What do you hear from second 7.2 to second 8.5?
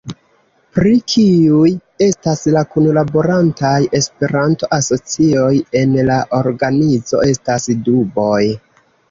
estas duboj.